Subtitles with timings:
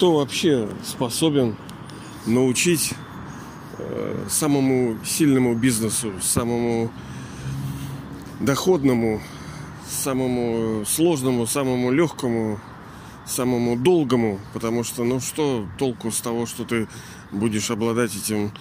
[0.00, 1.56] кто вообще способен
[2.24, 2.94] научить
[3.76, 6.90] э, самому сильному бизнесу, самому
[8.40, 9.20] доходному,
[9.86, 12.58] самому сложному, самому легкому,
[13.26, 16.88] самому долгому, потому что, ну что толку с того, что ты
[17.30, 18.52] будешь обладать этим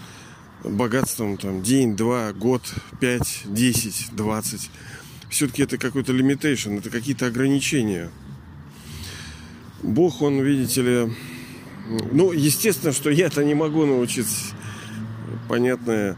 [0.65, 2.63] богатством там день, два, год,
[2.99, 4.69] пять, десять, двадцать.
[5.29, 8.09] Все-таки это какой-то лимитейшн, это какие-то ограничения.
[9.81, 11.15] Бог, он, видите ли,
[11.89, 14.53] ну, естественно, что я это не могу научиться,
[15.47, 16.15] понятное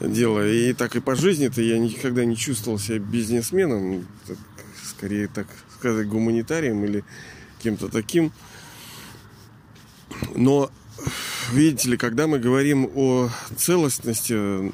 [0.00, 0.48] дело.
[0.48, 4.36] И так и по жизни-то я никогда не чувствовал себя бизнесменом, так,
[4.84, 5.46] скорее, так
[5.76, 7.04] сказать, гуманитарием или
[7.62, 8.32] кем-то таким.
[10.34, 10.70] Но,
[11.52, 14.72] видите ли, когда мы говорим о целостности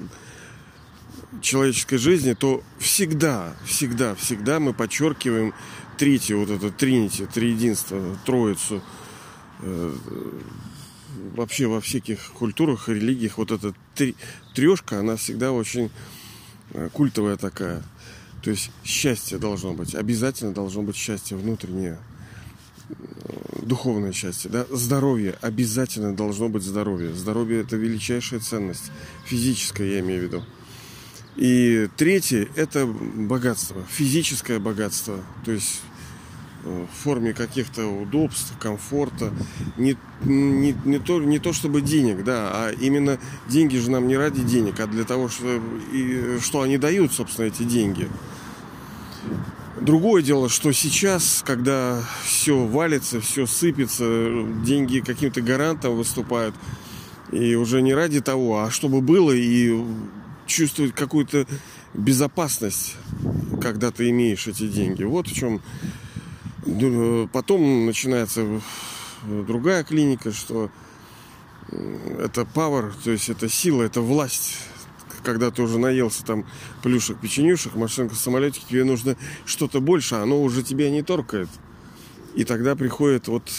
[1.41, 5.55] человеческой жизни, то всегда, всегда, всегда мы подчеркиваем
[5.97, 8.83] третье, вот это тринити, триединство, троицу.
[9.61, 9.95] Э,
[11.35, 13.75] вообще во всяких культурах, религиях вот эта
[14.55, 15.91] трешка, она всегда очень
[16.73, 17.83] э, культовая такая.
[18.43, 21.99] То есть счастье должно быть, обязательно должно быть счастье внутреннее,
[22.89, 22.95] э,
[23.63, 27.15] духовное счастье, да, здоровье, обязательно должно быть здоровье.
[27.15, 28.91] Здоровье это величайшая ценность,
[29.25, 30.45] физическая я имею в виду.
[31.37, 35.81] И третье– это богатство, физическое богатство, то есть
[36.65, 39.33] в форме каких-то удобств, комфорта.
[39.77, 44.17] Не, не, не, то, не то чтобы денег, да, а именно деньги же нам не
[44.17, 45.61] ради денег, а для того, что,
[45.93, 48.09] и, что они дают, собственно, эти деньги.
[49.81, 56.55] Другое дело, что сейчас, когда все валится, все сыпется, деньги каким-то гарантом выступают,
[57.33, 59.79] и уже не ради того, а чтобы было и
[60.47, 61.47] чувствовать какую-то
[61.93, 62.97] безопасность,
[63.61, 65.03] когда ты имеешь эти деньги.
[65.03, 65.61] Вот в чем.
[67.33, 68.61] Потом начинается
[69.27, 70.71] другая клиника, что
[72.19, 74.59] это power, то есть это сила, это власть.
[75.23, 76.47] Когда ты уже наелся там
[76.83, 79.17] плюшек, печенюшек, машинка, самолетики, тебе нужно
[79.47, 81.49] что-то больше, оно уже тебя не торкает.
[82.35, 83.51] И тогда приходит вот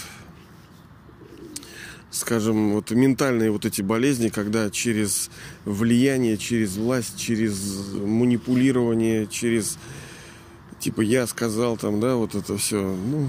[2.15, 5.29] скажем, вот ментальные вот эти болезни, когда через
[5.65, 9.77] влияние, через власть, через манипулирование, через
[10.85, 13.27] типа я сказал там, да, вот это все, ну,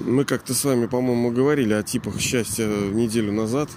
[0.00, 3.68] мы как-то с вами, по-моему, говорили о типах счастья неделю назад.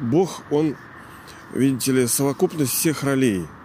[0.00, 0.74] Бог, он,
[1.52, 3.46] видите ли, совокупность всех ролей–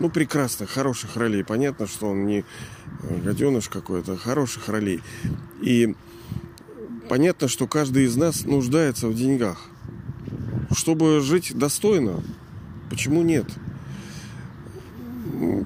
[0.00, 1.44] ну, прекрасных, хороших ролей.
[1.44, 5.02] Понятно, что он не э, гаденыш какой-то, а хороших ролей.
[5.60, 5.94] И
[7.10, 9.58] понятно, что каждый из нас нуждается в деньгах.
[10.72, 12.22] Чтобы жить достойно,
[12.88, 13.46] почему нет?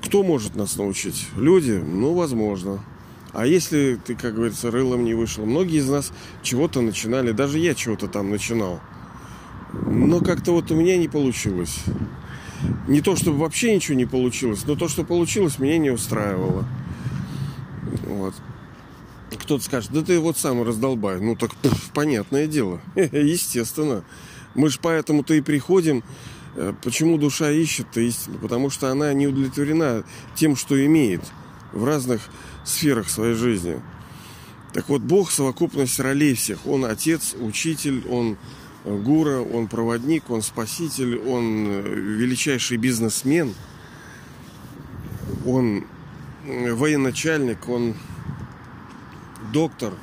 [0.04, 1.28] Кто может нас научить?
[1.36, 1.72] Люди?
[1.72, 2.80] Ну, возможно.
[3.32, 5.44] А если ты, как говорится, рылом не вышел?
[5.44, 8.80] Многие из нас чего-то начинали, даже я чего-то там начинал.
[9.86, 11.80] Но как-то вот у меня не получилось.
[12.86, 16.64] Не то, чтобы вообще ничего не получилось, но то, что получилось, меня не устраивало.
[18.06, 18.34] Вот.
[19.30, 21.20] Кто-то скажет, да ты вот сам раздолбай.
[21.20, 22.80] Ну так пф, понятное дело.
[22.94, 24.04] Естественно.
[24.54, 26.02] Мы же поэтому-то и приходим.
[26.56, 28.38] Э, почему душа ищет-то истину?
[28.38, 30.04] Потому что она не удовлетворена
[30.34, 31.22] тем, что имеет
[31.72, 32.22] в разных
[32.64, 33.80] сферах своей жизни.
[34.72, 36.66] Так вот, Бог совокупность ролей всех.
[36.66, 38.36] Он отец, учитель, он
[38.84, 43.54] Гура, он проводник, он спаситель, он э, величайший бизнесмен,
[45.46, 45.84] он
[46.46, 47.94] э, военачальник, он
[49.52, 49.94] доктор,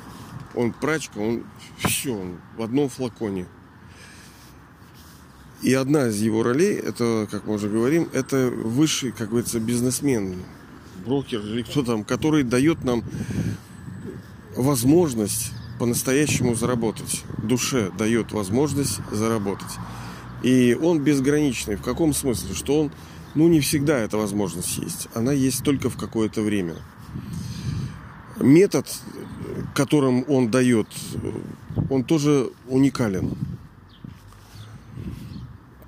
[0.54, 1.44] он прачка, он
[1.78, 3.46] все, он в одном флаконе.
[5.62, 10.42] И одна из его ролей, это, как мы уже говорим, это высший, как говорится, бизнесмен,
[11.06, 13.04] брокер или кто там, который дает нам
[14.56, 17.22] возможность по-настоящему заработать.
[17.42, 19.70] Душе дает возможность заработать.
[20.42, 21.76] И он безграничный.
[21.76, 22.54] В каком смысле?
[22.54, 22.92] Что он,
[23.36, 25.08] ну, не всегда эта возможность есть.
[25.14, 26.74] Она есть только в какое-то время.
[28.40, 28.86] Метод,
[29.74, 30.88] которым он дает,
[31.88, 33.32] он тоже уникален.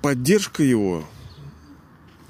[0.05, 1.03] Поддержка его,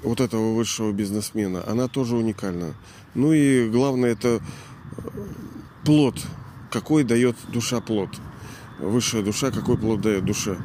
[0.02, 2.72] вот этого высшего бизнесмена, она тоже уникальна.
[3.14, 4.40] Ну и главное, это
[5.84, 6.18] плод
[6.70, 8.08] какой дает душа плод.
[8.78, 10.56] Высшая душа, какой плод дает душа.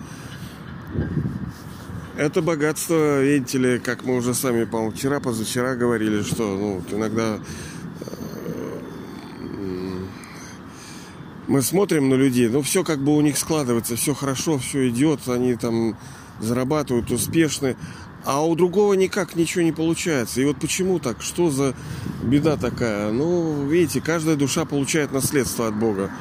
[2.16, 7.40] Это богатство, видите ли, как мы уже сами, по-моему, вчера, позавчера говорили, что ну, иногда
[8.00, 8.06] э,
[11.50, 15.28] мы смотрим на людей, ну все как бы у них складывается, все хорошо, все идет,
[15.28, 15.98] они там
[16.40, 17.76] зарабатывают успешны,
[18.24, 20.42] А у другого никак ничего не получается.
[20.42, 21.22] И вот почему так?
[21.22, 21.74] Что за
[22.22, 23.12] беда такая?
[23.12, 26.12] Ну, видите, каждая душа получает наследство от Бога.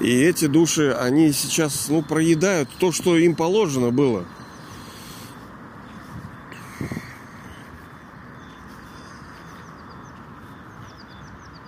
[0.00, 4.24] И эти души, они сейчас, ну, проедают то, что им положено было.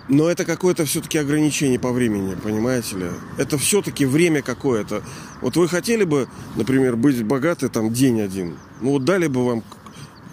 [0.09, 3.05] Но это какое-то все-таки ограничение по времени, понимаете ли?
[3.37, 5.03] Это все-таки время какое-то.
[5.39, 8.57] Вот вы хотели бы, например, быть богаты там день один.
[8.81, 9.63] Ну вот дали бы вам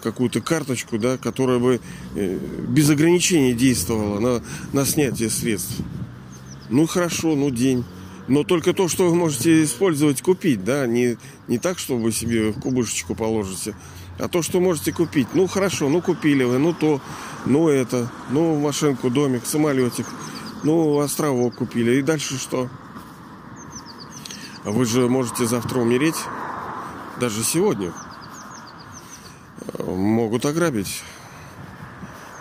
[0.01, 1.79] какую-то карточку, да, которая бы
[2.15, 4.43] э, без ограничений действовала на,
[4.73, 5.75] на снятие средств.
[6.69, 7.85] Ну хорошо, ну день.
[8.27, 12.51] Но только то, что вы можете использовать, купить, да, не, не так, что вы себе
[12.51, 13.75] кубышечку положите,
[14.19, 15.27] а то, что можете купить.
[15.33, 17.01] Ну хорошо, ну купили вы, ну то,
[17.45, 20.05] ну это, ну машинку, домик, самолетик,
[20.63, 21.97] ну островок купили.
[21.97, 22.69] И дальше что?
[24.63, 26.17] Вы же можете завтра умереть,
[27.19, 27.93] даже сегодня.
[29.79, 31.03] Могут ограбить.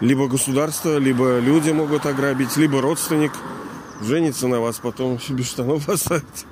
[0.01, 3.33] Либо государство, либо люди могут ограбить, либо родственник
[4.03, 6.47] женится на вас, потом без штанов оставить.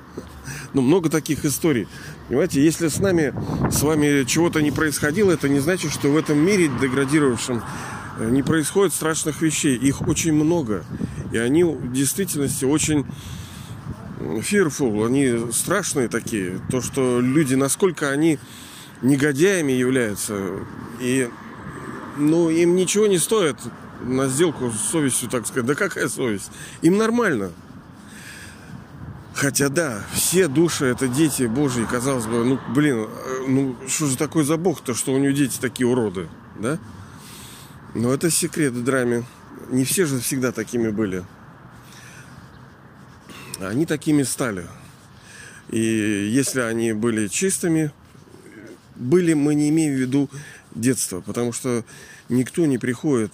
[0.73, 1.87] Ну, много таких историй.
[2.27, 3.33] Понимаете, если с нами,
[3.69, 7.63] с вами чего-то не происходило, это не значит, что в этом мире деградировавшем
[8.19, 9.77] э, не происходит страшных вещей.
[9.77, 10.83] Их очень много.
[11.31, 13.05] И они в действительности очень
[14.19, 16.59] fearful, они страшные такие.
[16.71, 18.39] То, что люди, насколько они
[19.01, 20.35] негодяями являются.
[20.99, 21.29] И
[22.17, 23.57] ну, им ничего не стоит
[24.01, 25.65] на сделку с совестью, так сказать.
[25.65, 26.51] Да какая совесть?
[26.81, 27.51] Им нормально.
[29.35, 34.15] Хотя да, все души это дети Божьи, казалось бы, ну блин, э, ну что же
[34.15, 36.79] такое за Бог-то, что у него дети такие уроды, да?
[37.93, 39.25] Но это секрет в драме.
[39.69, 41.25] Не все же всегда такими были.
[43.59, 44.65] Они такими стали.
[45.69, 47.91] И если они были чистыми,
[48.95, 50.29] были, мы не имеем в виду
[50.75, 51.83] детство, потому что
[52.29, 53.33] никто не приходит,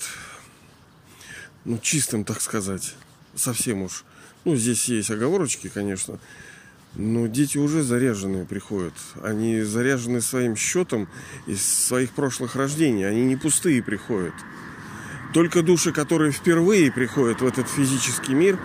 [1.63, 2.95] ну, чистым, так сказать,
[3.35, 4.03] совсем уж.
[4.43, 6.19] Ну, здесь есть оговорочки, конечно.
[6.95, 8.93] Но дети уже заряженные приходят.
[9.23, 11.07] Они заряжены своим счетом
[11.47, 13.07] из своих прошлых рождений.
[13.07, 14.33] Они не пустые приходят.
[15.33, 18.59] Только души, которые впервые приходят в этот физический мир,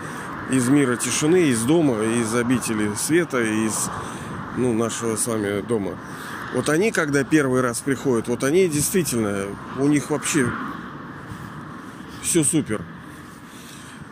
[0.51, 3.89] из мира тишины, из дома, из обители света, из
[4.57, 5.97] ну, нашего с вами дома.
[6.53, 9.45] Вот они, когда первый раз приходят, вот они действительно,
[9.77, 10.51] у них вообще
[12.21, 12.81] все супер.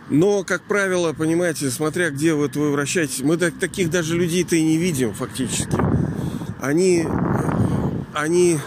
[0.09, 4.77] Но, как правило, понимаете, смотря где вот вы вращаетесь, мы таких даже людей-то и не
[4.77, 5.77] видим фактически.
[6.61, 7.07] Они,
[8.13, 8.59] они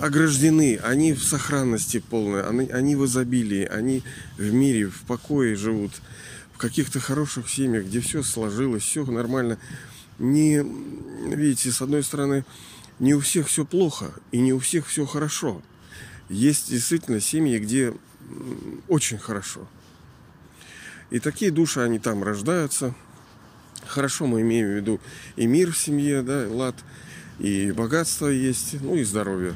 [0.00, 4.02] ограждены, они в сохранности полной, они, они в изобилии, они
[4.36, 5.92] в мире, в покое живут,
[6.52, 9.58] в каких-то хороших семьях, где все сложилось, все нормально.
[10.18, 10.64] Не,
[11.34, 12.44] видите, с одной стороны,
[12.98, 15.62] не у всех все плохо и не у всех все хорошо.
[16.28, 17.94] Есть действительно семьи, где
[18.88, 19.66] очень хорошо.
[21.10, 22.94] И такие души, они там рождаются.
[23.86, 25.00] Хорошо мы имеем в виду
[25.36, 26.74] и мир в семье, да, лад,
[27.38, 29.54] и богатство есть, ну и здоровье.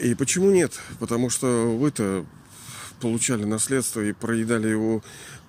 [0.00, 0.80] И почему нет?
[0.98, 2.26] Потому что вы-то
[3.00, 5.02] получали наследство и проедали его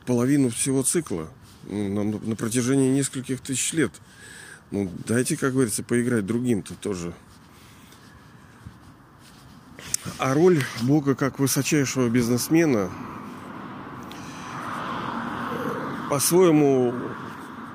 [0.05, 1.29] половину всего цикла
[1.67, 3.91] на, на протяжении нескольких тысяч лет.
[4.71, 7.13] Ну, дайте, как говорится, поиграть другим-то тоже.
[10.17, 12.89] А роль Бога как высочайшего бизнесмена
[16.09, 16.93] по-своему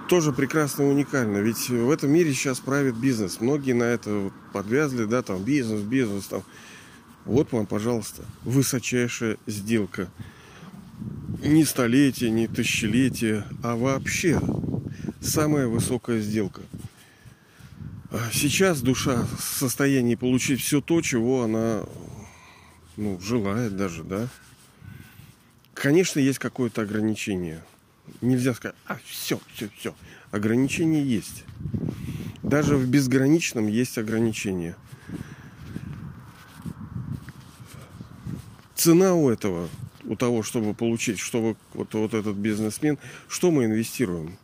[0.09, 1.39] тоже прекрасно и уникально.
[1.39, 3.41] Ведь в этом мире сейчас правит бизнес.
[3.41, 6.43] Многие на это подвязли, да, там бизнес, бизнес, там.
[7.25, 10.09] Вот вам, пожалуйста, высочайшая сделка.
[11.45, 14.41] Не столетие, не тысячелетие, а вообще
[15.21, 16.63] самая высокая сделка.
[18.11, 21.85] А сейчас душа в состоянии получить все то, чего она
[23.01, 24.29] ну, желает даже, да.
[25.73, 27.65] Конечно, есть какое-то ограничение.
[28.21, 29.95] Нельзя сказать, а все, все, все.
[30.31, 31.45] Ограничение есть.
[32.43, 34.77] Даже в безграничном есть ограничения.
[38.75, 39.71] Цена у этого,
[40.05, 44.37] у того, чтобы получить, чтобы вот, вот этот бизнесмен, что мы инвестируем?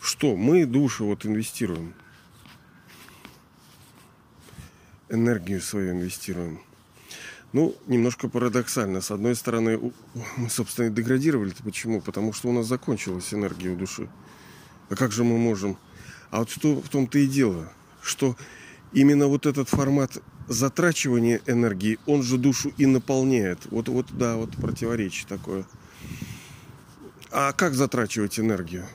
[0.00, 1.94] Что мы, души, вот инвестируем?
[5.08, 6.60] Энергию свою инвестируем.
[7.52, 9.00] Ну, немножко парадоксально.
[9.00, 9.92] С одной стороны,
[10.36, 11.52] мы, собственно, и деградировали.
[11.52, 11.64] -то.
[11.64, 12.00] Почему?
[12.00, 14.08] Потому что у нас закончилась энергия у души.
[14.88, 15.76] А как же мы можем?
[16.30, 18.36] А вот что в том-то и дело, что
[18.92, 23.58] именно вот этот формат затрачивания энергии, он же душу и наполняет.
[23.70, 25.64] Вот, вот да, вот противоречие такое.
[27.30, 28.86] А как затрачивать энергию?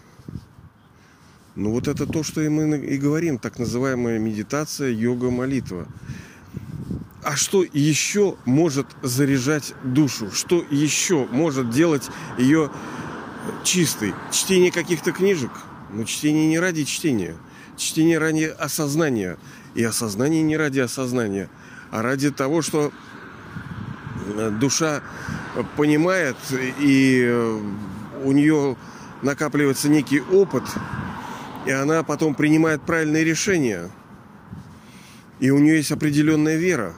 [1.55, 5.87] Ну вот это то, что мы и говорим, так называемая медитация, йога, молитва.
[7.25, 10.29] А что еще может заряжать душу?
[10.31, 12.69] Что еще может делать ее
[13.63, 14.13] чистой?
[14.31, 15.49] Чтение каких-то книжек?
[15.91, 17.35] Но чтение не ради чтения.
[17.77, 19.39] Чтение ради осознания.
[19.73, 21.49] И осознание не ради осознания,
[21.89, 22.91] а ради того, что
[24.37, 25.01] э, душа
[25.77, 26.37] понимает,
[26.79, 27.59] и э,
[28.23, 28.77] у нее
[29.23, 30.63] накапливается некий опыт,
[31.65, 33.89] и она потом принимает правильные решения.
[35.39, 36.93] И у нее есть определенная вера.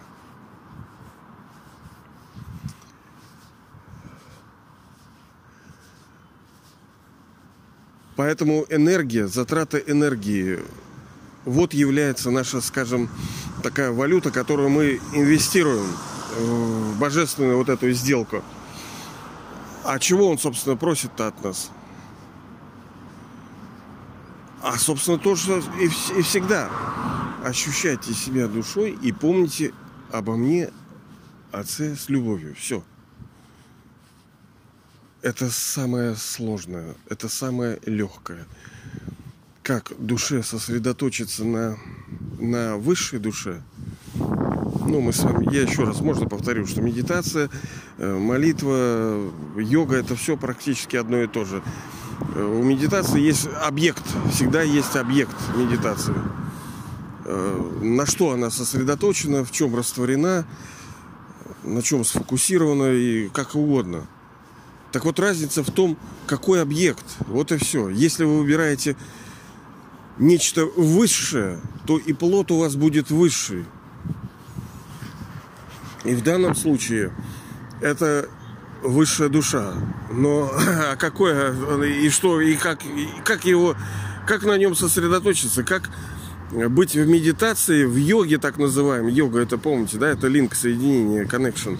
[8.17, 10.59] Поэтому энергия, затрата энергии,
[11.45, 13.09] вот является наша, скажем,
[13.61, 15.85] такая валюта, которую мы инвестируем
[16.35, 18.43] в божественную вот эту сделку.
[19.83, 21.69] А чего он, собственно, просит-то от нас?
[24.63, 26.71] А, собственно, то, что и, и всегда.
[27.45, 29.73] Ощущайте себя душой и помните
[30.11, 30.71] обо мне,
[31.51, 32.55] Отце, с любовью.
[32.55, 32.83] Все.
[35.21, 38.45] Это самое сложное, это самое легкое.
[39.63, 41.77] Как душе сосредоточиться на,
[42.39, 43.61] на высшей душе.
[44.15, 47.49] Ну, мы с вами, я еще раз, можно повторю, что медитация,
[47.97, 51.61] э, молитва, йога, это все практически одно и то же.
[52.35, 56.15] У медитации есть объект, всегда есть объект медитации.
[57.25, 60.45] Э, на что она сосредоточена, в чем растворена,
[61.63, 64.07] на чем сфокусирована и как угодно.
[64.91, 67.05] Так вот разница в том, какой объект.
[67.27, 67.89] Вот и все.
[67.89, 68.95] Если вы выбираете
[70.17, 73.65] нечто высшее, то и плод у вас будет высший.
[76.03, 77.13] И в данном случае
[77.81, 78.29] это
[78.83, 79.73] высшая душа.
[80.11, 80.51] Но
[80.91, 81.53] а какое
[81.85, 83.75] и что, и как, и как его,
[84.25, 85.89] как на нем сосредоточиться, как
[86.51, 89.11] быть в медитации, в йоге так называемой.
[89.11, 91.77] Йога, это помните, да, это линк, соединение, connection,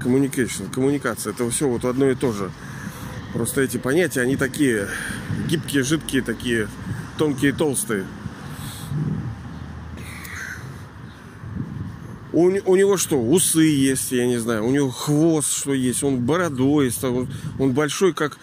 [0.00, 1.32] communication, коммуникация.
[1.32, 2.50] Это все вот одно и то же.
[3.32, 4.88] Просто эти понятия, они такие
[5.48, 6.68] гибкие, жидкие, такие
[7.16, 8.06] тонкие, толстые.
[12.32, 16.20] У, у него что, усы есть, я не знаю, у него хвост что есть, он
[16.20, 17.28] бородой он,
[17.58, 18.38] он большой, как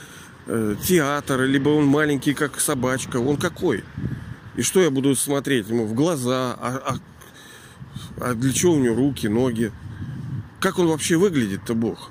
[0.46, 3.18] э, театр, либо он маленький, как собачка.
[3.18, 3.84] Он какой?
[4.56, 6.58] И что я буду смотреть ему в глаза?
[6.60, 6.98] А, а,
[8.20, 9.72] а для чего у него руки, ноги?
[10.60, 12.10] Как он вообще выглядит-то Бог?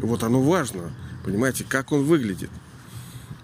[0.00, 0.92] Вот оно важно,
[1.24, 2.50] понимаете, как он выглядит.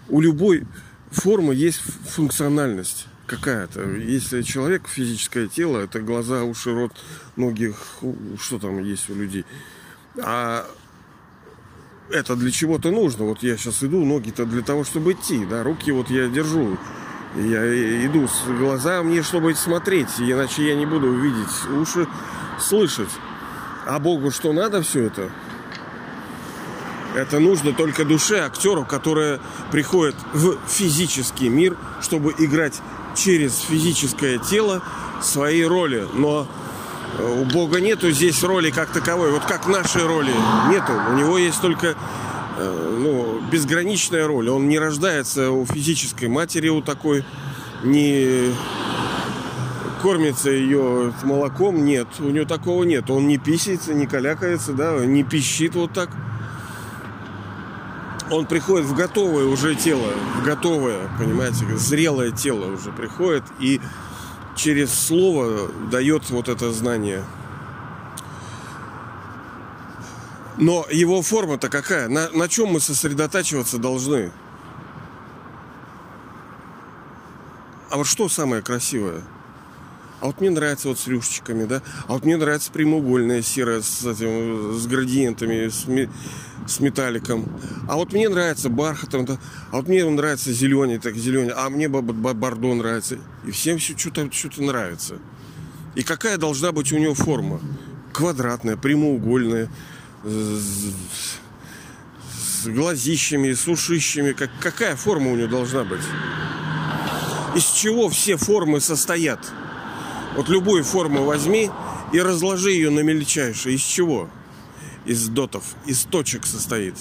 [0.07, 0.65] У любой
[1.11, 3.83] формы есть функциональность какая-то.
[3.97, 6.93] Если человек, физическое тело, это глаза, уши, рот,
[7.35, 7.73] ноги,
[8.39, 9.45] что там есть у людей.
[10.17, 10.65] А
[12.09, 13.25] это для чего-то нужно.
[13.25, 16.77] Вот я сейчас иду, ноги-то для того, чтобы идти, да, руки вот я держу.
[17.35, 22.07] Я иду с глаза мне, чтобы смотреть, иначе я не буду видеть, уши
[22.59, 23.09] слышать.
[23.85, 25.29] А Богу что надо все это?
[27.15, 29.39] Это нужно только душе, актеру, которая
[29.71, 32.81] приходит в физический мир, чтобы играть
[33.15, 34.81] через физическое тело
[35.21, 36.05] свои роли.
[36.13, 36.47] Но
[37.17, 39.31] э, у Бога нету здесь роли как таковой.
[39.31, 40.33] Вот как нашей роли
[40.69, 40.91] нету.
[41.11, 41.95] У него есть только
[42.57, 44.49] э, ну, безграничная роль.
[44.49, 47.23] Он не рождается у физической матери у такой,
[47.83, 48.53] не
[50.05, 53.09] кормится ее молоком, нет, у него такого нет.
[53.09, 56.11] Он не писается, не калякается, да, не пищит вот так
[58.29, 63.81] он приходит в готовое уже тело, в готовое, понимаете, зрелое тело уже приходит и
[64.55, 67.23] через слово дает вот это знание.
[70.57, 72.07] Но его форма-то какая?
[72.09, 74.31] На, на чем мы сосредотачиваться должны?
[77.89, 79.23] А вот что самое красивое?
[80.21, 81.81] А вот мне нравится вот с рюшечками, да?
[82.07, 85.85] А вот мне нравится прямоугольная серая с, этим, с градиентами, с,
[86.67, 87.45] с металликом.
[87.87, 89.37] А вот мне нравится бархатом, да?
[89.71, 93.17] а вот мне нравится зеленый, так зеленый, а мне бордо нравится.
[93.45, 95.17] И всем все что-то что нравится.
[95.95, 97.59] И какая должна быть у него форма?
[98.13, 99.69] Квадратная, прямоугольная,
[100.23, 100.93] с,
[102.63, 104.31] с глазищами, с ушищами.
[104.31, 106.01] Как, какая форма у него должна быть?
[107.55, 109.39] Из чего все формы состоят?
[110.35, 111.71] Вот любую форму возьми
[112.11, 113.75] и разложи ее на мельчайшее.
[113.75, 114.29] Из чего?
[115.05, 116.95] Из дотов, из точек состоит.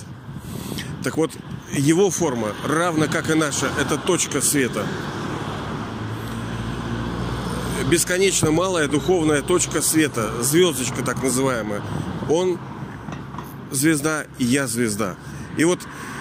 [1.02, 1.32] Так вот,
[1.72, 4.86] его форма, равно как и наша, это точка света.
[7.90, 11.82] Бесконечно малая духовная точка света, звездочка так называемая.
[12.30, 12.58] Он
[13.70, 15.16] звезда, и я звезда.
[15.56, 15.80] И вот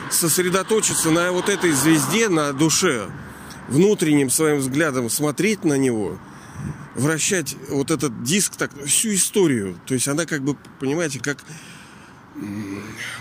[0.10, 3.10] сосредоточиться на вот этой звезде, на душе,
[3.70, 6.18] внутренним своим взглядом смотреть на него,
[6.96, 9.80] вращать вот этот диск так всю историю.
[9.86, 11.44] То есть она как бы, понимаете, как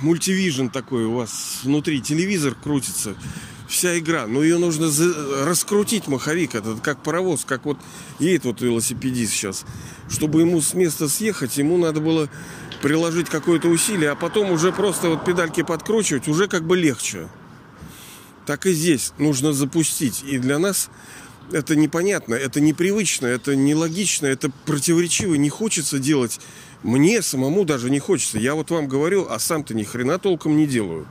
[0.00, 3.14] мультивижн такой у вас внутри, телевизор крутится,
[3.68, 4.26] вся игра.
[4.26, 5.44] Но ее нужно за...
[5.44, 7.78] раскрутить, маховик этот, как паровоз, как вот
[8.18, 9.64] едет вот велосипедист сейчас.
[10.08, 12.28] Чтобы ему с места съехать, ему надо было
[12.82, 17.28] приложить какое-то усилие, а потом уже просто вот педальки подкручивать, уже как бы легче.
[18.44, 20.24] Так и здесь нужно запустить.
[20.24, 20.90] И для нас
[21.52, 25.34] это непонятно, это непривычно, это нелогично, это противоречиво.
[25.34, 26.40] Не хочется делать.
[26.82, 28.38] Мне самому даже не хочется.
[28.38, 31.06] Я вот вам говорю, а сам-то ни хрена толком не делаю.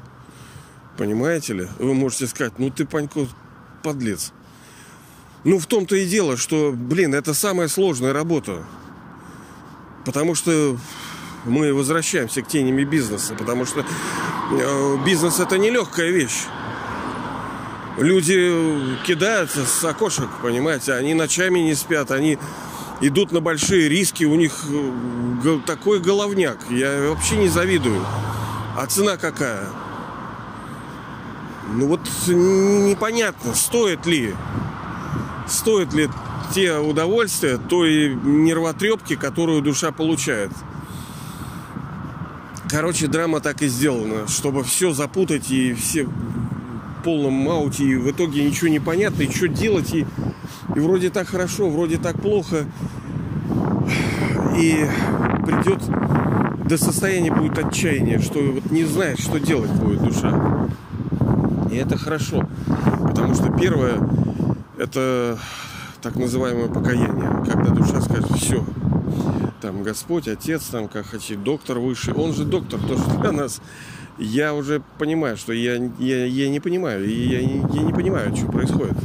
[0.98, 1.68] Понимаете ли?
[1.80, 3.28] Вы можете сказать, ну ты, Панько,
[3.82, 4.34] подлец.
[5.44, 8.64] Ну, в том-то и дело, что, блин, это самая сложная работа.
[10.06, 10.78] Потому что
[11.46, 13.84] мы возвращаемся к тенями бизнеса, потому что
[14.52, 16.46] э, бизнес это не легкая вещь.
[17.98, 22.38] Люди кидаются с окошек, понимаете, они ночами не спят, они
[23.02, 24.54] идут на большие риски, у них
[25.44, 28.06] э, такой головняк, я вообще не завидую.
[28.78, 29.68] А цена какая?
[31.74, 34.36] Ну вот непонятно, стоит ли,
[35.48, 36.10] стоит ли
[36.54, 40.52] те удовольствия той нервотрепки, которую душа получает.
[42.70, 46.08] Короче, драма так и сделана, чтобы все запутать и все
[47.04, 50.06] полном мауте, и в итоге ничего не понятно, и что делать, и,
[50.76, 52.66] и вроде так хорошо, вроде так плохо.
[54.58, 54.86] И
[55.46, 55.82] придет
[56.68, 60.70] до состояния будет отчаяния, что вот не знает, что делать будет душа.
[61.72, 62.48] И это хорошо.
[63.02, 63.98] Потому что первое,
[64.78, 65.38] это
[66.02, 68.66] так называемое покаяние, когда душа скажет, все,
[69.62, 72.14] там Господь, Отец, там, как хочет, доктор выше.
[72.14, 73.62] Он же доктор тоже для нас.
[74.22, 78.96] Я уже понимаю, что я, я, я не понимаю, я, я не понимаю, что происходит.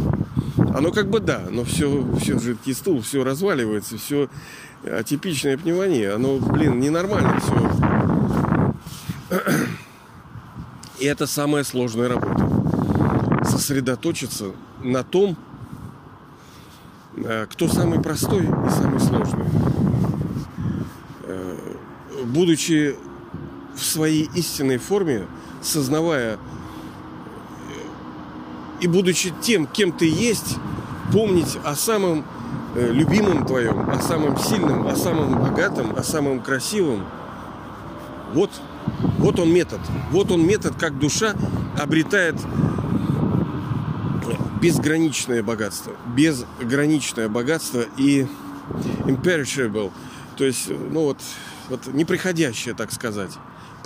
[0.74, 4.28] Оно как бы да, но все, все жидкий стул, все разваливается, все
[4.84, 6.14] атипичная пневмония.
[6.16, 8.74] Оно, блин, ненормально все.
[10.98, 13.42] И это самая сложная работа.
[13.42, 14.52] Сосредоточиться
[14.84, 15.38] на том,
[17.16, 19.46] э, кто самый простой и самый сложный
[22.26, 22.96] будучи
[23.76, 25.26] в своей истинной форме,
[25.62, 26.38] сознавая э,
[28.80, 30.56] и будучи тем, кем ты есть,
[31.12, 32.24] помнить о самом
[32.74, 37.04] э, любимом твоем, о самом сильном, о самом богатом, о самом красивом.
[38.32, 38.50] Вот,
[39.18, 39.80] вот он метод.
[40.10, 41.34] Вот он метод, как душа
[41.78, 42.36] обретает
[44.60, 45.92] безграничное богатство.
[46.16, 48.26] Безграничное богатство и
[49.04, 49.92] imperishable.
[50.36, 51.18] То есть, ну вот,
[51.68, 53.30] вот неприходящее, так сказать.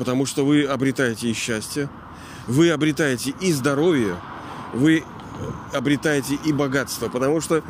[0.01, 1.91] Потому что вы обретаете и счастье,
[2.47, 4.17] вы обретаете и здоровье,
[4.73, 5.05] вы
[5.75, 7.11] обретаете и богатство.
[7.11, 7.63] Потому что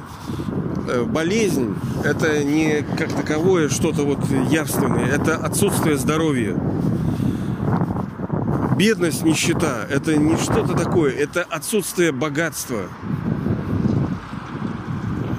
[0.87, 6.57] э, болезнь– это не как таковое что-то вот явственное, это отсутствие здоровья.
[8.79, 12.85] Бедность, нищета– это не что-то такое, это отсутствие богатства.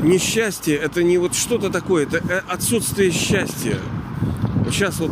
[0.02, 3.78] Несчастье– это не вот что-то такое, это э, отсутствие счастья.
[4.70, 5.12] Сейчас вот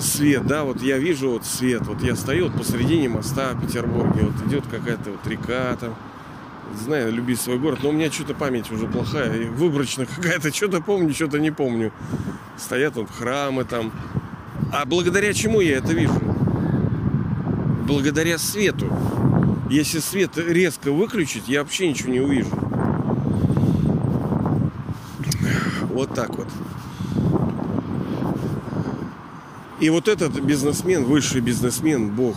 [0.00, 4.22] свет, да, вот я вижу вот свет, вот я стою вот посредине моста в Петербурге,
[4.22, 5.94] вот идет какая-то вот река там,
[6.76, 10.80] знаю, люби свой город, но у меня что-то память уже плохая, и выборочная какая-то, что-то
[10.80, 11.92] помню, что-то не помню.
[12.56, 13.92] Стоят вот храмы там.
[14.72, 16.20] А благодаря чему я это вижу?
[17.86, 18.90] Благодаря свету.
[19.70, 22.50] Если свет резко выключить, я вообще ничего не увижу.
[25.90, 26.48] Вот так вот.
[29.82, 32.36] И вот этот бизнесмен, высший бизнесмен, Бог,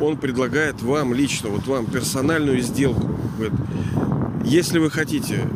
[0.00, 3.10] он предлагает вам лично, вот вам персональную сделку.
[4.44, 5.48] Если вы хотите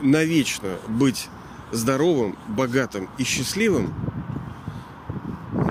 [0.00, 1.28] навечно быть
[1.72, 3.92] здоровым, богатым и счастливым,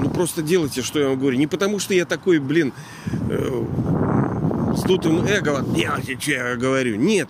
[0.02, 1.38] ну просто делайте, что я вам говорю.
[1.38, 2.74] Не потому, что я такой, блин,
[3.30, 3.66] э,
[4.76, 6.98] с дутым эго, делайте, что я говорю.
[6.98, 7.30] Нет.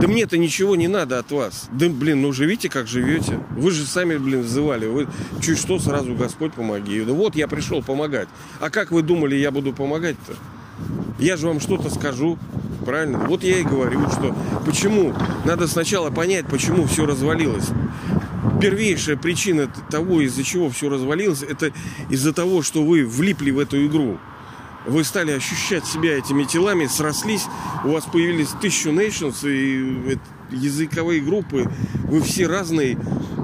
[0.00, 1.68] Да мне-то ничего не надо от вас.
[1.72, 3.40] Да, блин, ну живите, как живете.
[3.56, 4.86] Вы же сами, блин, взывали.
[4.86, 5.08] Вы
[5.40, 7.00] чуть что, сразу Господь помоги.
[7.00, 8.28] Да вот я пришел помогать.
[8.60, 10.34] А как вы думали, я буду помогать-то?
[11.18, 12.38] Я же вам что-то скажу.
[12.84, 13.18] Правильно?
[13.26, 15.14] Вот я и говорю, что почему?
[15.44, 17.68] Надо сначала понять, почему все развалилось.
[18.60, 21.72] Первейшая причина того, из-за чего все развалилось, это
[22.10, 24.18] из-за того, что вы влипли в эту игру
[24.86, 27.46] вы стали ощущать себя этими телами, срослись,
[27.84, 30.18] у вас появились тысячу nations и
[30.50, 31.70] языковые группы,
[32.04, 32.96] вы все разные,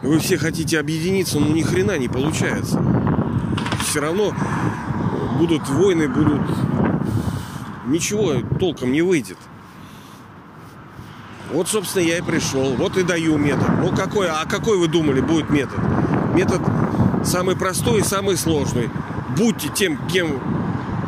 [0.02, 2.82] вы все хотите объединиться, но ни хрена не получается.
[3.84, 4.32] Все равно
[5.38, 6.42] будут войны, будут
[7.86, 9.38] ничего толком не выйдет.
[11.52, 12.74] Вот, собственно, я и пришел.
[12.76, 13.68] Вот и даю метод.
[13.78, 15.78] Ну, какой, а какой вы думали будет метод?
[16.34, 16.62] Метод
[17.24, 18.88] самый простой и самый сложный.
[19.36, 20.40] Будьте тем, кем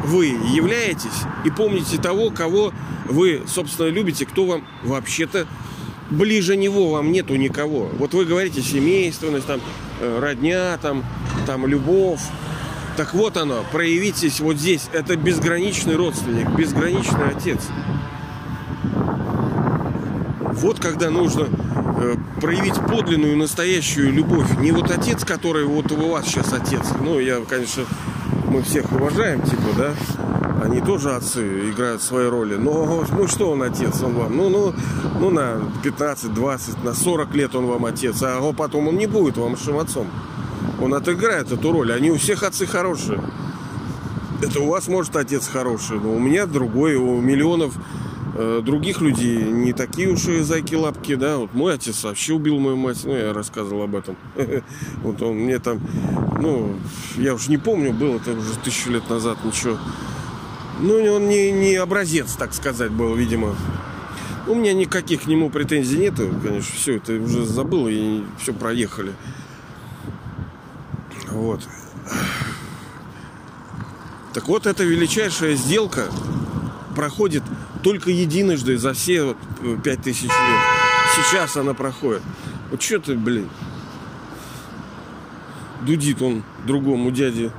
[0.05, 2.73] вы являетесь, и помните того, кого
[3.07, 5.47] вы, собственно, любите, кто вам вообще-то
[6.11, 7.89] ближе него вам нету никого.
[7.99, 9.61] Вот вы говорите семейственность, там,
[10.01, 11.05] э, родня, там,
[11.47, 12.21] там, любовь.
[12.97, 14.89] Так вот оно, проявитесь вот здесь.
[14.93, 17.61] Это безграничный родственник, безграничный отец.
[20.53, 21.49] Вот когда нужно
[21.99, 24.47] э, проявить подлинную, настоящую любовь.
[24.59, 26.83] Не вот отец, который вот у вас сейчас отец.
[27.01, 27.85] Ну, я, конечно,
[28.55, 29.95] мы всех уважаем, типа, да.
[30.63, 32.55] Они тоже отцы играют свои роли.
[32.55, 34.37] Но ну что он отец, он вам?
[34.37, 34.73] Ну, ну,
[35.19, 39.37] ну на 15, 20, на 40 лет он вам отец, а потом он не будет
[39.37, 40.07] вам вашим отцом.
[40.81, 41.93] Он отыграет эту роль.
[41.93, 43.21] Они у всех отцы хорошие.
[44.41, 47.75] Это у вас может отец хороший, но у меня другой, у миллионов
[48.37, 51.39] Э, других людей не такие уж и зайки-лапки, да.
[51.39, 54.17] Вот мой отец вообще убил мою мать, ну, я рассказывал об этом.
[55.03, 55.81] Вот он мне там,
[56.41, 56.75] ну,
[57.17, 59.79] я уж не помню, было это уже тысячу лет назад, ничего.
[60.81, 63.55] Ну, он не, не образец, так сказать, был, видимо.
[64.49, 69.13] У меня никаких к нему претензий нет, конечно, все это уже забыл и все проехали.
[71.31, 71.61] Вот.
[74.33, 76.09] Так вот, эта величайшая сделка
[76.97, 77.45] проходит
[77.85, 79.37] только единожды за все
[79.85, 80.61] пять тысяч лет.
[81.15, 82.23] Сейчас она проходит.
[82.71, 83.49] Вот что ты, блин,
[85.83, 87.53] дудит он другому дяде,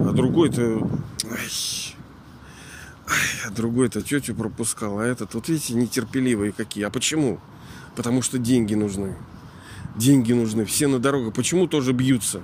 [0.00, 0.88] а другой-то...
[3.46, 6.84] а другой-то тетю пропускал, а этот, вот видите, нетерпеливые какие.
[6.84, 7.40] А почему?
[7.96, 9.16] Потому что деньги нужны.
[9.96, 10.66] Деньги нужны.
[10.66, 11.32] Все на дорогах.
[11.32, 12.40] Почему тоже бьются?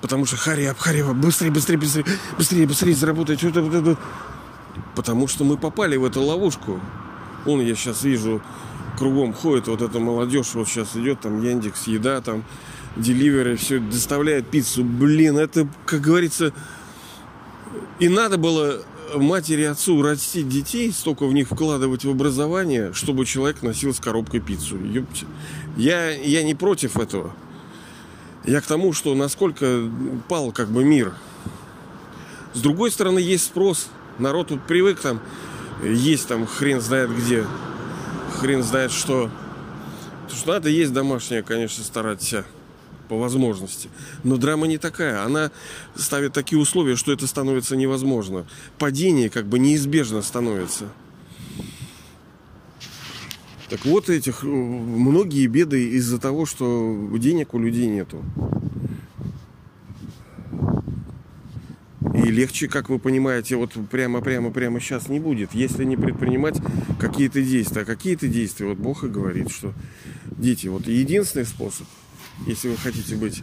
[0.00, 2.04] Потому что харя, харя, быстрее, быстрее, быстрее,
[2.36, 3.40] быстрее, быстрее заработать.
[4.94, 6.80] Потому что мы попали в эту ловушку.
[7.46, 8.42] Он, я сейчас вижу,
[8.98, 12.44] кругом ходит вот эта молодежь, вот сейчас идет там Яндекс, еда, там,
[12.96, 14.84] деливеры, все доставляет пиццу.
[14.84, 16.52] Блин, это, как говорится,
[17.98, 18.82] и надо было
[19.14, 24.00] матери и отцу растить детей, столько в них вкладывать в образование, чтобы человек носил с
[24.00, 24.78] коробкой пиццу.
[25.76, 27.34] Я, я не против этого.
[28.44, 29.88] Я к тому, что насколько
[30.28, 31.14] пал как бы мир.
[32.54, 35.20] С другой стороны, есть спрос– Народ тут привык там
[35.82, 37.44] есть там хрен знает где,
[38.38, 39.30] хрен знает что.
[40.22, 42.44] Потому что надо есть домашнее, конечно, стараться
[43.08, 43.90] по возможности.
[44.22, 45.24] Но драма не такая.
[45.24, 45.50] Она
[45.94, 48.46] ставит такие условия, что это становится невозможно.
[48.78, 50.86] Падение как бы неизбежно становится.
[53.68, 58.22] Так вот этих многие беды из-за того, что денег у людей нету.
[62.32, 66.56] Легче, как вы понимаете, вот прямо-прямо-прямо сейчас не будет, если не предпринимать
[66.98, 67.82] какие-то действия.
[67.82, 69.72] А какие-то действия, вот Бог и говорит, что
[70.26, 71.86] дети, вот единственный способ,
[72.46, 73.42] если вы хотите быть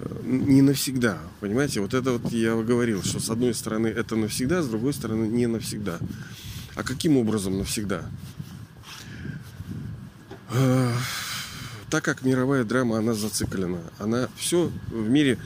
[0.00, 4.62] э, не навсегда, понимаете, вот это вот я говорил, что с одной стороны это навсегда,
[4.62, 5.98] с другой стороны не навсегда.
[6.74, 8.04] А каким образом навсегда?
[11.94, 13.78] Э, так как мировая драма, она зациклена.
[13.98, 15.38] Она все в мире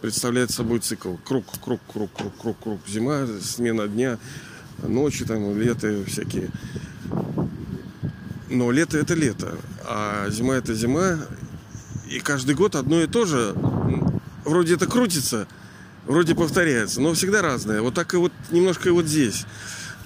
[0.00, 1.14] представляет собой цикл.
[1.24, 2.80] Круг, круг, круг, круг, круг, круг.
[2.86, 4.18] Зима, смена дня,
[4.82, 6.50] ночи, там, лето всякие.
[8.48, 11.18] Но лето это лето, а зима это зима.
[12.08, 13.54] И каждый год одно и то же.
[14.44, 15.46] Вроде это крутится,
[16.06, 17.80] вроде повторяется, но всегда разное.
[17.82, 19.44] Вот так и вот немножко и вот здесь.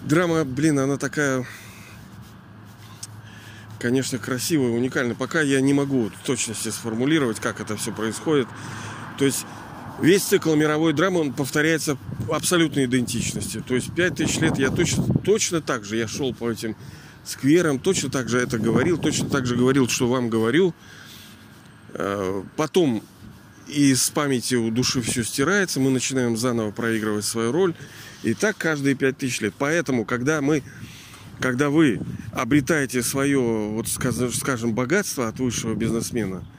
[0.02, 1.46] Драма, блин, она такая
[3.84, 5.14] конечно, красивая, уникальная.
[5.14, 8.48] Пока я не могу в точности сформулировать, как это все происходит.
[9.18, 9.44] То есть
[10.00, 11.98] весь цикл мировой драмы, он повторяется
[12.32, 13.60] абсолютной идентичности.
[13.60, 16.76] То есть пять тысяч лет я точно, точно так же, я шел по этим
[17.26, 20.72] скверам, точно так же это говорил, точно так же говорил, что вам говорю.
[21.92, 23.02] Э, потом
[23.68, 27.74] из памяти у души все стирается, мы начинаем заново проигрывать свою роль.
[28.22, 29.52] И так каждые пять тысяч лет.
[29.58, 30.62] Поэтому, когда мы
[31.40, 32.00] когда вы
[32.32, 36.44] обретаете свое, вот скажем, богатство от высшего бизнесмена–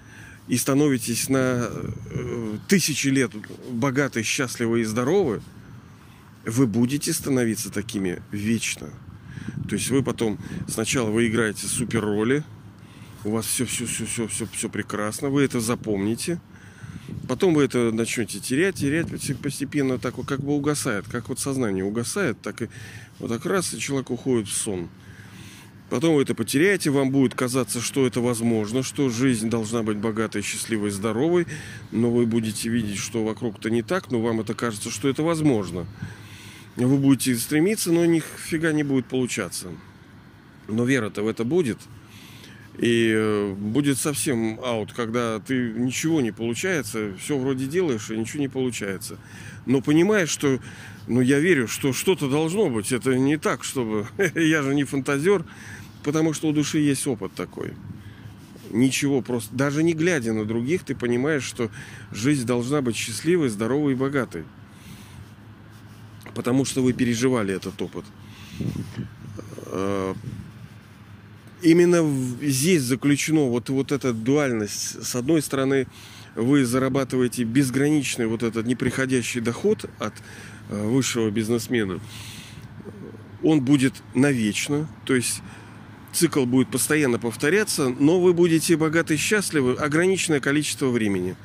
[0.48, 3.32] и становитесь на э, тысячи лет
[3.70, 5.42] богаты, счастливы и здоровы,
[6.46, 8.90] вы будете становиться такими вечно.
[9.68, 12.44] То есть вы потом сначала вы играете супер роли,
[13.24, 16.40] у вас все, все, все, все, все, все прекрасно, вы это запомните,
[17.26, 19.08] потом вы это начнете терять, терять
[19.42, 22.70] постепенно, так вот как бы угасает, как вот сознание угасает, так и
[23.20, 24.90] вот так раз и человек уходит в сон.
[25.90, 30.42] Потом вы это потеряете, вам будет казаться, что это возможно, что жизнь должна быть богатой,
[30.42, 31.46] счастливой, здоровой,
[31.92, 35.86] но вы будете видеть, что вокруг-то не так, но вам это кажется, что это возможно.
[36.76, 39.68] вы будете стремиться, но нифига не будет получаться.
[40.68, 41.78] Но вера-то в это будет.
[42.78, 48.42] И э, будет совсем аут, когда ты ничего не получается, все вроде делаешь, и ничего
[48.42, 49.18] не получается.
[49.66, 50.60] Но понимаешь, что,
[51.08, 52.92] ну я верю, что что-то должно быть.
[52.92, 54.08] Это не так, чтобы...
[54.36, 55.46] я же не фантазер,
[56.04, 57.74] потому что у души есть опыт такой.
[58.72, 61.70] Ничего, просто даже не глядя на других, ты понимаешь, что
[62.12, 64.44] жизнь должна быть счастливой, здоровой и богатой.
[66.34, 68.04] Потому что вы переживали этот опыт
[69.68, 70.14] э,
[71.62, 72.04] именно
[72.42, 75.04] здесь заключено вот, вот эта дуальность.
[75.04, 75.88] С одной стороны,
[76.36, 80.14] вы зарабатываете безграничный вот этот неприходящий доход от
[80.70, 82.00] э, высшего бизнесмена.
[83.44, 85.42] Он будет навечно, то есть
[86.12, 91.36] цикл будет постоянно повторяться, но вы будете богаты и счастливы ограниченное количество времени.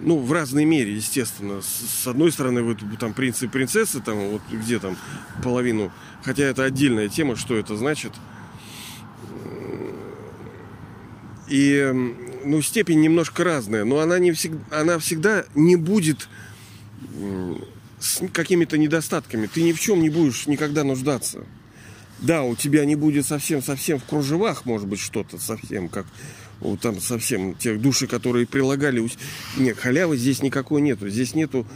[0.00, 1.60] Ну, в разной мере, естественно.
[1.60, 4.96] С одной стороны, вы там принц и принцессы, там вот где там
[5.42, 5.92] половину,
[6.22, 8.12] хотя это отдельная тема, что это значит–
[11.52, 11.92] И
[12.46, 16.30] ну, степень немножко разная, но она, не всегда, она всегда не будет
[18.00, 19.46] с какими-то недостатками.
[19.52, 21.44] Ты ни в чем не будешь никогда нуждаться.
[22.20, 26.06] Да, у тебя не будет совсем-совсем в кружевах, может быть, что-то совсем, как
[26.60, 29.06] вот там совсем тех души, которые прилагали.
[29.58, 31.10] Нет, халявы здесь никакой нету.
[31.10, 31.66] Здесь нету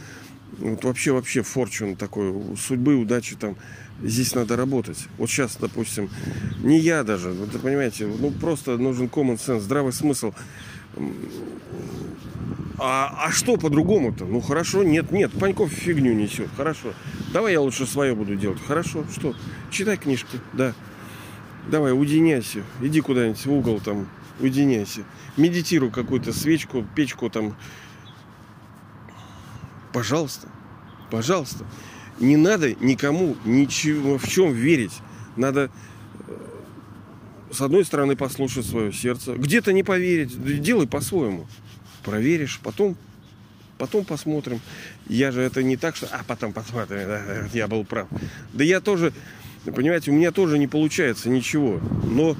[0.57, 3.55] вот вообще, вообще форчун такой, судьбы, удачи там.
[4.03, 5.07] Здесь надо работать.
[5.17, 6.09] Вот сейчас, допустим,
[6.59, 10.33] не я даже, вы понимаете, ну просто нужен common sense, здравый смысл.
[12.79, 14.25] А, а что по-другому-то?
[14.25, 16.93] Ну хорошо, нет, нет, Паньков фигню несет, хорошо.
[17.33, 18.59] Давай я лучше свое буду делать.
[18.67, 19.35] Хорошо, что?
[19.71, 20.73] Читай книжки, да.
[21.71, 22.61] Давай, уединяйся.
[22.81, 24.07] Иди куда-нибудь в угол там,
[24.39, 25.01] уединяйся.
[25.37, 27.55] Медитируй какую-то свечку, печку там
[29.97, 30.47] Пожалуйста,
[31.09, 31.65] пожалуйста.
[32.19, 34.93] Не надо никому ничего в чем верить.
[35.35, 35.69] Надо
[36.27, 36.33] э,
[37.51, 41.47] с одной стороны послушать свое сердце, где-то не поверить, делай по-своему.
[42.03, 42.95] Проверишь, потом,
[43.77, 44.61] потом посмотрим.
[45.07, 48.07] Я же это не так, что, а потом посмотрим, да, я был прав.
[48.53, 49.13] Да я тоже,
[49.65, 51.79] понимаете, у меня тоже не получается ничего.
[52.03, 52.35] Но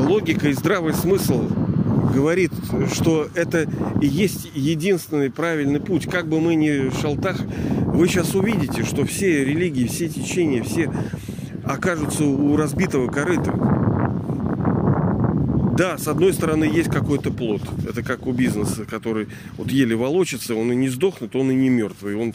[0.00, 1.48] логика и здравый смысл
[2.12, 2.52] говорит,
[2.92, 3.68] что это
[4.00, 6.06] и есть единственный правильный путь.
[6.06, 7.40] Как бы мы ни шалтах,
[7.86, 10.92] вы сейчас увидите, что все религии, все течения, все
[11.64, 13.52] окажутся у разбитого корыта.
[15.76, 17.62] Да, с одной стороны есть какой-то плод.
[17.88, 21.68] Это как у бизнеса, который вот еле волочится, он и не сдохнет, он и не
[21.68, 22.16] мертвый.
[22.16, 22.34] Он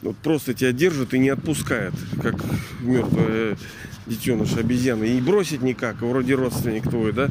[0.00, 2.36] вот просто тебя держит и не отпускает, как
[2.80, 3.58] мертвая
[4.06, 5.04] детеныш обезьяны.
[5.04, 7.28] И бросить никак, вроде родственник твой, да?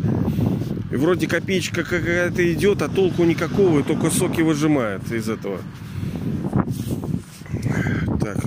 [0.92, 5.60] И вроде копеечка какая-то идет, а толку никакого, только соки выжимает из этого.
[8.22, 8.38] Так.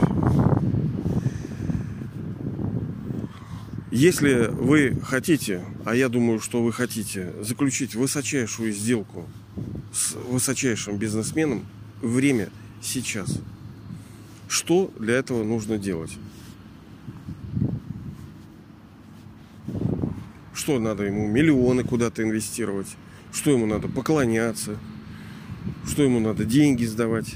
[3.91, 9.27] Если вы хотите, а я думаю, что вы хотите, заключить высочайшую сделку
[9.93, 11.67] с высочайшим бизнесменом,
[12.01, 12.49] время
[12.81, 13.39] сейчас.
[14.49, 16.13] Что для этого нужно делать?
[20.71, 21.27] Что надо ему?
[21.27, 22.87] Миллионы куда-то инвестировать.
[23.33, 23.89] Что ему надо?
[23.89, 24.79] Поклоняться.
[25.85, 26.45] Что ему надо?
[26.45, 27.35] Деньги сдавать.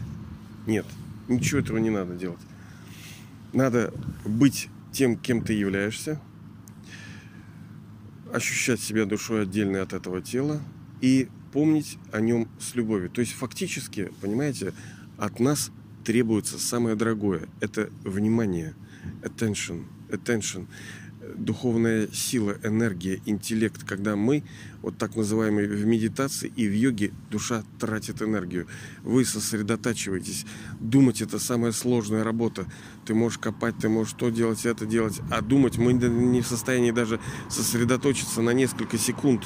[0.68, 0.87] Нет,
[1.27, 2.38] ничего этого не надо делать.
[3.53, 3.92] Надо
[4.25, 6.20] быть тем, кем ты являешься,
[8.33, 10.61] ощущать себя душой отдельной от этого тела
[11.01, 13.11] и помнить о нем с любовью.
[13.11, 14.75] То есть фактически, понимаете,
[15.18, 15.73] от нас
[16.05, 17.49] требуется самое дорогое.
[17.59, 18.77] Это внимание,
[19.23, 20.68] attention, attention
[21.35, 24.44] духовная сила, энергия, интеллект, когда мы,
[24.83, 28.66] вот так называемые в медитации и в йоге, душа тратит энергию.
[29.03, 30.47] Вы сосредотачиваетесь.
[30.81, 32.66] Думать это самая сложная работа.
[33.05, 35.20] Ты можешь копать, ты можешь то делать, это делать.
[35.31, 39.42] А думать мы не в состоянии даже сосредоточиться на несколько секунд.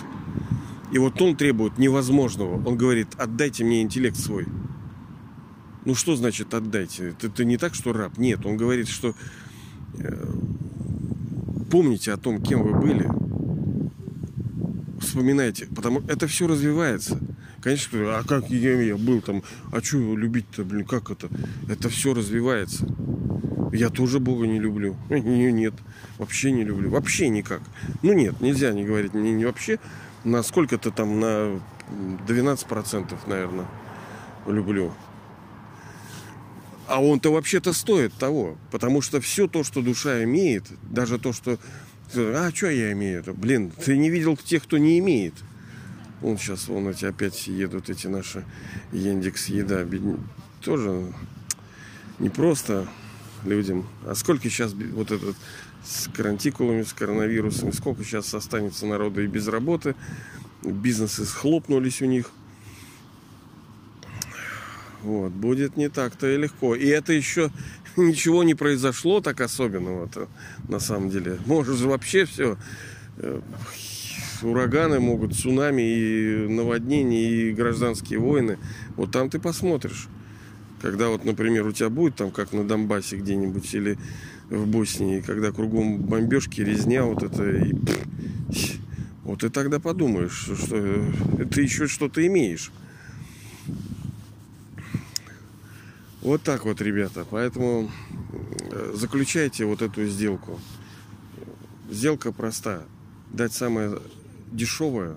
[0.93, 2.67] И вот он требует невозможного.
[2.67, 4.47] Он говорит, отдайте мне интеллект свой.
[5.85, 7.11] Ну что значит отдайте?
[7.11, 8.19] Это, это не так, что раб.
[8.19, 9.15] Нет, он говорит, что
[9.99, 10.33] э,
[11.71, 13.09] помните о том, кем вы были.
[15.01, 17.19] Вспоминайте, потому это все развивается.
[17.63, 21.29] Конечно, а как я, я был там, а что любить-то, блин, как это?
[21.69, 22.87] Это все развивается.
[23.73, 24.97] Я тоже Бога не люблю.
[25.11, 25.75] Нет,
[26.19, 26.91] вообще не люблю.
[26.91, 27.61] Вообще никак.
[28.03, 29.79] Ну нет, нельзя не говорить не, не вообще.
[30.25, 31.61] На сколько-то там, на
[32.27, 33.67] 12%, наверное,
[34.47, 34.93] люблю.
[36.89, 38.57] А он-то вообще-то стоит того.
[38.71, 41.59] Потому что все то, что душа имеет, даже то, что...
[42.15, 43.23] А, что я имею?
[43.23, 43.35] -то?
[43.35, 45.35] Блин, ты не видел тех, кто не имеет.
[46.23, 48.45] Вон сейчас, вон эти опять едут, эти наши
[48.93, 49.87] Яндекс Еда.
[50.63, 51.13] Тоже
[52.19, 52.89] не просто
[53.45, 55.37] людям, а сколько сейчас вот этот
[55.85, 59.95] с карантикулами, с коронавирусом, сколько сейчас останется народа и без работы,
[60.63, 62.31] бизнесы схлопнулись у них.
[65.03, 66.75] Вот, будет не так-то и легко.
[66.75, 67.51] И это еще
[67.97, 70.29] ничего не произошло так особенного-то,
[70.69, 71.39] на самом деле.
[71.47, 72.57] Может же вообще все
[73.17, 73.41] э,
[74.43, 78.59] ураганы могут, цунами и наводнения, и гражданские войны.
[78.97, 80.09] Вот там ты посмотришь.
[80.81, 83.99] Когда вот, например, у тебя будет там, как на Донбассе где-нибудь, или
[84.49, 87.75] в Боснии, когда кругом бомбежки, резня, вот это, и,
[89.25, 91.05] вот и тогда подумаешь, что
[91.53, 92.71] ты еще что-то имеешь.
[96.29, 97.25] Вот так вот, ребята.
[97.31, 97.91] Поэтому
[98.71, 100.61] э, заключайте вот эту сделку.
[101.91, 102.83] Сделка проста.
[103.31, 103.99] Дать самое
[104.53, 105.17] дешевое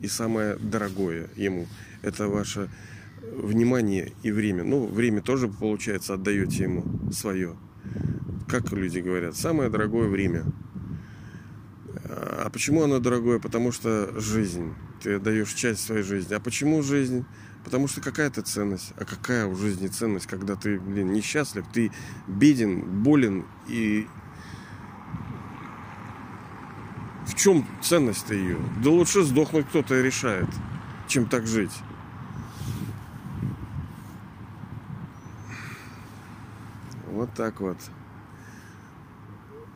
[0.00, 1.66] и самое дорогое ему.
[2.00, 2.70] Это ваше
[3.20, 4.64] внимание и время.
[4.64, 7.54] Ну, время тоже, получается, отдаете ему свое.
[8.48, 10.46] Как люди говорят, самое дорогое время.
[12.02, 13.40] А почему оно дорогое?
[13.40, 14.72] Потому что жизнь.
[15.02, 16.34] Ты отдаешь часть своей жизни.
[16.34, 17.24] А почему жизнь?
[17.64, 18.92] Потому что какая-то ценность.
[18.96, 21.90] А какая у жизни ценность, когда ты, блин, несчастлив, ты
[22.28, 24.06] беден, болен и
[27.26, 28.58] в чем ценность-то ее?
[28.82, 30.48] Да лучше сдохнуть кто-то решает,
[31.08, 31.72] чем так жить.
[37.06, 37.78] Вот так вот.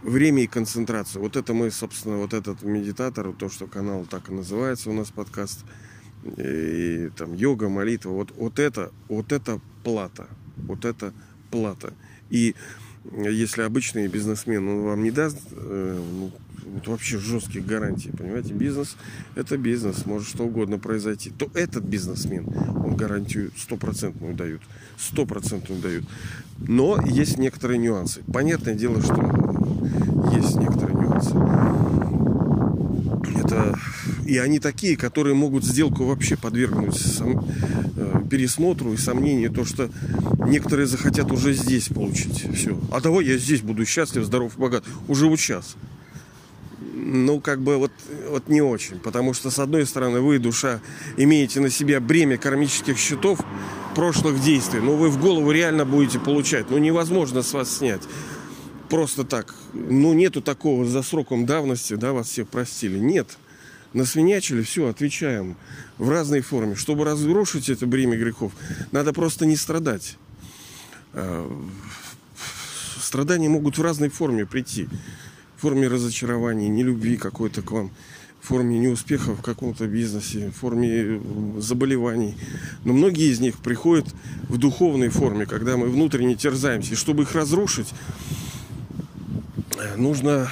[0.02, 1.20] Время и концентрация.
[1.20, 5.10] Вот это мы, собственно, вот этот медитатор, то, что канал так и называется у нас
[5.10, 5.64] подкаст,
[6.24, 10.26] и, там йога, молитва, вот, вот это, вот это плата.
[10.56, 11.12] Вот это
[11.50, 11.92] плата.
[12.30, 12.54] И
[13.14, 16.30] если обычный бизнесмен, он вам не даст э, ну,
[16.72, 18.96] вот вообще жестких гарантий, понимаете, бизнес
[19.34, 22.46] это бизнес, может что угодно произойти, то этот бизнесмен,
[22.84, 24.62] он гарантию стопроцентную дают,
[24.98, 26.04] стопроцентную дают.
[26.58, 28.22] Но есть некоторые нюансы.
[28.32, 29.14] Понятное дело, что
[30.34, 31.34] есть некоторые нюансы.
[33.42, 33.74] Это
[34.26, 37.44] и они такие, которые могут сделку вообще подвергнуть сам,
[37.96, 39.90] э, пересмотру и сомнению, то что
[40.46, 42.78] некоторые захотят уже здесь получить все.
[42.92, 44.84] А того я здесь буду счастлив, здоров богат.
[45.08, 45.76] Уже вот сейчас
[47.02, 47.92] ну, как бы вот,
[48.28, 48.98] вот не очень.
[48.98, 50.80] Потому что, с одной стороны, вы, душа,
[51.16, 53.40] имеете на себе бремя кармических счетов
[53.94, 54.80] прошлых действий.
[54.80, 56.70] Но вы в голову реально будете получать.
[56.70, 58.02] Ну, невозможно с вас снять.
[58.88, 59.54] Просто так.
[59.72, 62.98] Ну, нету такого за сроком давности, да, вас всех простили.
[62.98, 63.38] Нет.
[63.92, 65.56] Насвинячили, все, отвечаем
[65.98, 66.76] в разной форме.
[66.76, 68.52] Чтобы разрушить это бремя грехов,
[68.92, 70.16] надо просто не страдать.
[71.12, 71.50] А,
[73.00, 74.88] страдания могут в разной форме прийти
[75.60, 77.90] в форме разочарования, нелюбви какой-то к вам,
[78.40, 81.20] в форме неуспеха в каком-то бизнесе, в форме э,
[81.58, 82.34] заболеваний.
[82.84, 84.06] Но многие из них приходят
[84.48, 86.94] в духовной форме, когда мы внутренне терзаемся.
[86.94, 87.88] И чтобы их разрушить,
[89.98, 90.48] нужно,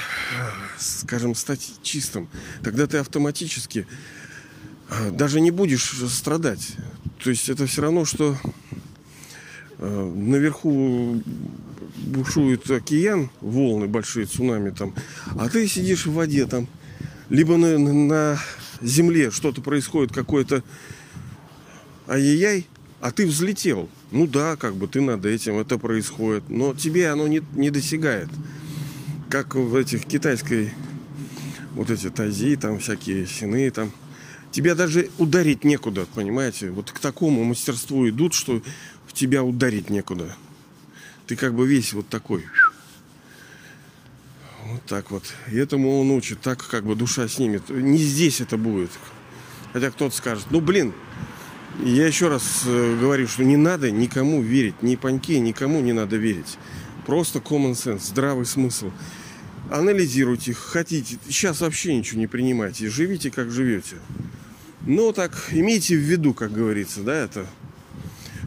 [0.79, 2.29] скажем, стать чистым.
[2.63, 3.87] Тогда ты автоматически
[4.91, 6.77] э, даже не будешь страдать.
[7.25, 8.37] То есть это все равно, что
[9.79, 11.23] э, наверху
[12.09, 14.95] бушует океан, волны большие, цунами там,
[15.37, 16.67] а ты сидишь в воде там,
[17.29, 18.41] либо на, на
[18.81, 20.63] земле что-то происходит, какое-то
[22.09, 22.67] ай-яй-яй,
[23.01, 23.89] а ты взлетел.
[24.11, 28.29] Ну да, как бы ты над этим, это происходит, но тебе оно не, не досягает.
[29.29, 30.73] Как в этих китайской,
[31.75, 33.93] вот эти тази, там всякие сины, там,
[34.51, 36.71] тебя даже ударить некуда, понимаете?
[36.71, 38.63] Вот к такому мастерству идут, что
[39.07, 40.35] в тебя ударить некуда
[41.29, 42.45] ты как бы весь вот такой.
[44.67, 45.23] Вот так вот.
[45.53, 47.69] И этому он учит, так как бы душа снимет.
[47.69, 48.91] Не здесь это будет.
[49.75, 50.95] Хотя кто-то скажет, ну блин,
[51.85, 56.17] я еще раз э, говорю, что не надо никому верить, ни паньке, никому не надо
[56.17, 56.59] верить.
[57.07, 58.91] Просто common sense, здравый смысл.
[59.71, 61.19] Анализируйте, хотите.
[61.29, 62.89] Сейчас вообще ничего не принимайте.
[62.89, 63.97] Живите, как живете.
[64.87, 67.47] Но так имейте в виду, как говорится, да, это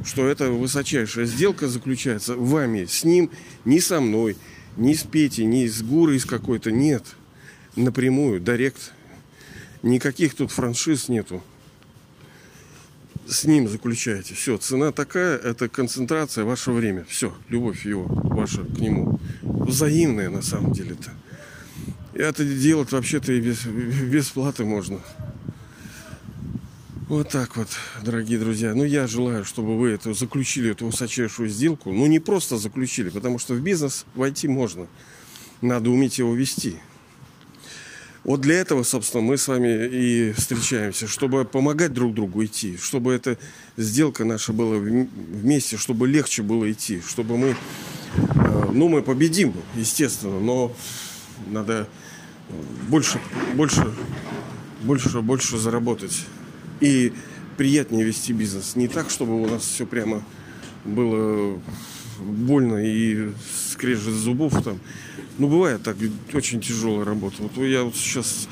[0.04, 3.30] что эта высочайшая сделка заключается вами, с ним,
[3.66, 4.38] не со мной,
[4.78, 7.04] не с Петей, не с Гурой из какой-то, нет.
[7.76, 8.94] Напрямую, директ.
[9.84, 11.42] Никаких тут франшиз нету.
[13.28, 14.34] С ним заключаете.
[14.34, 17.06] Все, цена такая, это концентрация, ваше время.
[17.08, 19.20] Все, любовь его, ваша к нему.
[19.42, 21.12] Взаимная на самом деле-то.
[22.14, 25.00] Это делать вообще-то и без, без платы можно.
[27.12, 27.68] Вот так вот,
[28.02, 28.74] дорогие друзья.
[28.74, 31.92] Ну, я желаю, чтобы вы это заключили, эту высочайшую сделку.
[31.92, 34.88] Ну, не просто заключили, потому что в бизнес войти можно.
[35.60, 36.78] Надо уметь его вести.
[38.24, 43.12] Вот для этого, собственно, мы с вами и встречаемся, чтобы помогать друг другу идти, чтобы
[43.12, 43.38] эта
[43.76, 50.40] сделка наша была вместе, чтобы легче было идти, чтобы мы, э, ну, мы победим, естественно,
[50.40, 50.74] но
[51.48, 51.90] надо
[52.88, 53.20] больше,
[53.56, 53.94] больше,
[54.86, 56.26] больше, больше заработать.
[56.82, 57.14] И
[57.58, 58.76] приятнее вести бизнес.
[58.76, 60.24] Не так, чтобы у нас все прямо
[60.84, 61.60] было
[62.20, 63.30] больно и
[63.70, 64.80] скрежет зубов там.
[65.38, 65.96] Ну, бывает так,
[66.34, 67.36] очень тяжелая работа.
[67.40, 68.48] Вот я вот сейчас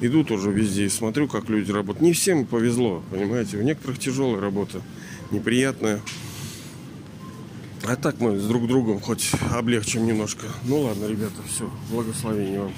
[0.00, 2.02] иду тоже везде и смотрю, как люди работают.
[2.02, 3.58] Не всем повезло, понимаете.
[3.58, 4.82] У некоторых тяжелая работа,
[5.30, 6.00] неприятная.
[7.86, 10.46] А так мы с друг другом хоть облегчим немножко.
[10.64, 11.70] Ну ладно, ребята, все.
[11.90, 12.72] Благословения вам.